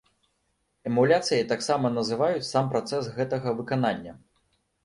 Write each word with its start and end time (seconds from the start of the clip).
Эмуляцыяй 0.89 1.43
таксама 1.51 1.93
называюць 1.97 2.49
сам 2.53 2.73
працэс 2.75 3.13
гэтага 3.19 3.55
выканання. 3.61 4.19